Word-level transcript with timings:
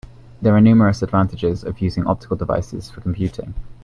There 0.41 0.55
are 0.55 0.61
numerous 0.61 1.03
advantages 1.03 1.63
of 1.63 1.79
using 1.79 2.07
optical 2.07 2.35
devices 2.35 2.89
for 2.89 3.01
computing. 3.01 3.53